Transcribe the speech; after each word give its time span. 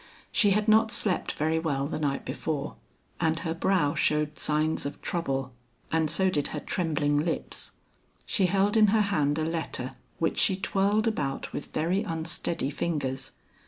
She 0.31 0.49
had 0.49 0.67
not 0.67 0.91
slept 0.91 1.33
very 1.33 1.59
well 1.59 1.85
the 1.85 1.99
night 1.99 2.25
before, 2.25 2.75
and 3.19 3.37
her 3.41 3.53
brow 3.53 3.93
showed 3.93 4.39
signs 4.39 4.83
of 4.83 4.99
trouble 5.03 5.53
and 5.91 6.09
so 6.09 6.31
did 6.31 6.47
her 6.47 6.59
trembling 6.59 7.19
lips. 7.23 7.73
She 8.25 8.47
held 8.47 8.75
in 8.75 8.87
her 8.87 9.01
hand 9.13 9.37
a 9.37 9.45
letter 9.45 9.93
which 10.17 10.39
she 10.39 10.55
twirled 10.57 11.07
about 11.07 11.53
with 11.53 11.65
very 11.67 12.01
unsteady 12.01 12.71
fingers. 12.71 13.33